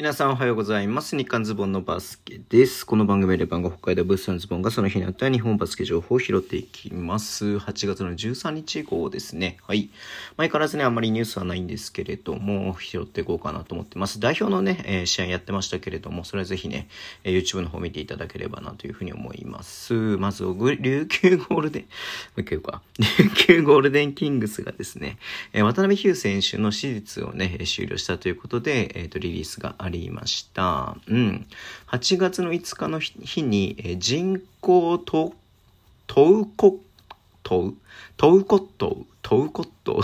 [0.00, 1.14] 皆さんおはようございます。
[1.14, 2.86] 日刊ズボンのバスケです。
[2.86, 7.58] この番組で番号北海道ブースのズボンがその日にあった日本バスケ情報を拾っていきます。
[7.58, 9.58] 8月の13日号ですね。
[9.66, 9.90] はい。
[10.38, 14.20] 前からずね、あんまりニュースはないんですけれども、拾っていこうかなと思ってます。
[14.20, 16.88] 代表のね、えー試合やってましたけれども、それはぜひね、
[17.24, 19.92] えー YouTube の方見ていただければなというふうに思います。
[19.92, 21.88] まず、琉球ゴールデン、も
[22.38, 22.80] う一回言うか。
[23.18, 25.18] 琉球ゴールデンキングスがですね、
[25.52, 30.96] えー渡辺優選手の手術をね、終了したということで、えっ、と、リリースがありりました。
[31.06, 31.46] うん。
[31.88, 35.34] 8月の5日の日に、え人工、ト
[36.16, 36.80] ウコ、
[37.42, 37.74] トウ
[38.16, 40.00] トウコットウトウコットウ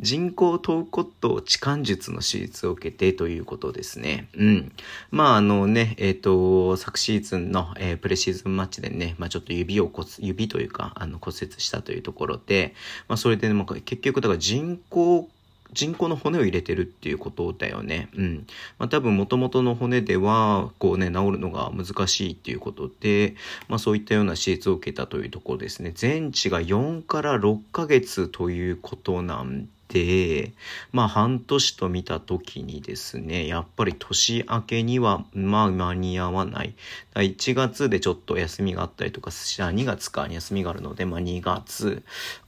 [0.00, 4.28] 人工トウコット置換術の手術を受けてということですね。
[4.36, 4.72] うん。
[5.10, 12.74] まああのね、えっ、と、昨シーズンの、えープレシーズンマッチでね、まあちょっと指を骨、指というか、あの骨折したというところで、
[13.08, 15.28] まあそれでね、結局だから人工
[15.72, 18.08] 人工の骨を入れてるっていうことだよね。
[18.16, 18.46] うん。
[18.78, 23.34] まあ多分元々の骨では、こうね、治るのが難しいっていうことで、
[23.68, 25.92] まあそういったような手術を受けたというところですね。
[25.94, 30.52] 全治が4から6ヶ月ということなんで、
[30.92, 36.74] まあ半年と見た時にですね、やっぱり年明けには、まあ間に合わない。
[37.14, 42.02] だ1月でちょっと休みがあったりとか2月か休みがあるので、まあ2月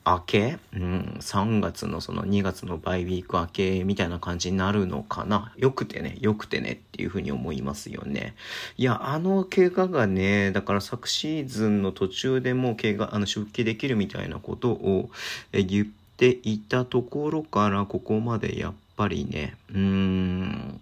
[0.06, 5.52] 明け、うん、3月のその2月のバイウィーク明けみたいな感じになるのかな。
[5.56, 8.34] よくてね、よくてねっていうふうに思いますよね。
[8.76, 15.10] いや、あの怪我がね、だから昨シーズンの途中でも怪我、あの出帰できるみたいなことを
[15.52, 20.80] え言ってていたところからここまでやっぱりね、うーん、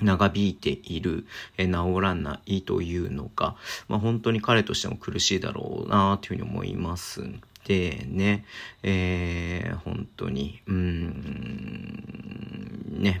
[0.00, 1.26] 長引いている、
[1.58, 3.56] え治らないというのか、
[3.88, 7.22] まあ本当に彼としても苦しいだろうなというふうに思います
[7.66, 8.46] でね、
[8.82, 11.57] えー本当に、うーん、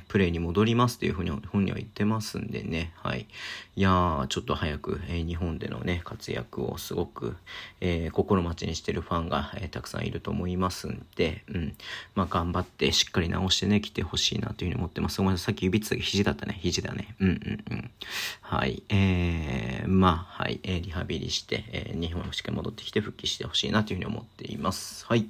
[0.08, 3.26] プレーに戻りますというふうに本人は言ってますんでね、はい。
[3.76, 7.36] いやー、ちょっと早く、えー日本でのね、活躍をすごく、
[7.80, 11.76] えー心待ちにしてるファンが、えーたくさんいると思いますんで、うん。
[12.14, 15.18] まあ頑張ってしっかり直してね、来てほしいなというふうに思ってます。
[15.18, 17.14] ごめんなさい、さっき指ついたけど肘だったね、肘だね。
[17.20, 17.90] うんうんうん。
[18.50, 18.82] はい。
[18.88, 20.58] えー、まあ、はい。
[20.62, 25.04] えーリハビリして、えー日本しっかり戻ってきて復帰してほしいなというふうに思っています。
[25.04, 25.26] はい。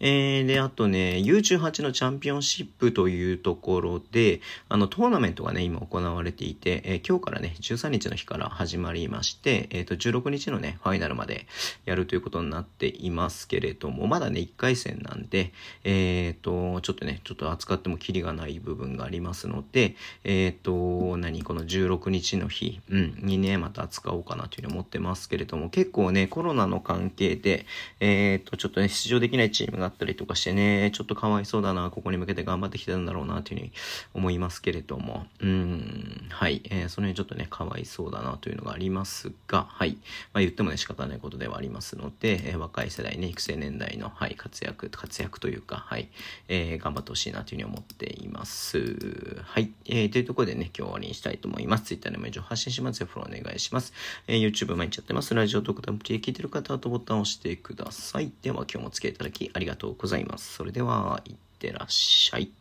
[0.00, 11.46] えー、で、あとね、U18 のチャンピオンシップというところで、あの、トーナメントがね、今行われていて、えー今日からね、13日の日から始まりまして、えっ、と、16日のね、ファイナルまで
[11.86, 22.57] やるということになっていますけれども、まだね、1回戦なんで、えっ、と、ちょっとね、ちょっと扱ってもキリがない部分がありますので、えっ、と、何、この16日の日、
[22.90, 27.66] うん、にね、また扱おうかなというふうに思ってますけれども、結構ね、コロナの関係で、
[28.00, 33.72] えっ、と、ちょっとね、出場できないチームがあったりとかしてね、ちょっとかわいそうだな、ここに向けて頑張ってきてたんだろうな、というふうに
[34.14, 39.98] 思いますけれども、うん、はい、えーその辺ちょっとね、かわいそうだなというのがありますが、はい、
[40.32, 46.08] まあ言ってもね、仕方ないことではありますので、えー若い世代ね、育成年代の、はい、活躍、活躍というか、はい、
[46.48, 49.42] えー頑張ってほしいなというふうに思っています。
[49.44, 51.84] はい、えーというところでね、今日は終わりにしたいと思います。
[51.84, 53.06] Twitter でも以上発信しますよ。
[53.06, 53.92] フォローお願いします。
[54.26, 55.34] えー YouTube 毎日やってます。
[55.34, 58.32] ラジオトークでもプレイ聞いてる方はとボタンを押してください。
[58.42, 60.54] では今日もお付き合いいただきありがとうございます。
[60.54, 62.57] それでは、いってらっしゃい。